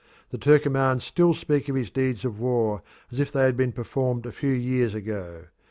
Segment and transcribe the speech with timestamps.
[0.31, 4.25] The Turkomans still speak of his deeds of war as if they had been performed
[4.25, 5.45] a few years ago.